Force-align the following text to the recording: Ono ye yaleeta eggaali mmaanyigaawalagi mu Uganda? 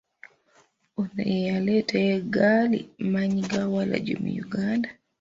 Ono 1.01 1.21
ye 1.31 1.37
yaleeta 1.49 1.95
eggaali 2.15 2.79
mmaanyigaawalagi 3.03 4.13
mu 4.21 4.29
Uganda? 4.45 4.89